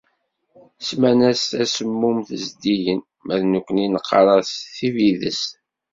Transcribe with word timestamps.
Semman-as 0.87 1.41
tasemmumt 1.49 2.27
zeddigen, 2.43 3.01
ma 3.25 3.35
d 3.41 3.43
nekni 3.53 3.85
neqqar-as 3.93 4.49
tibidest. 4.75 5.49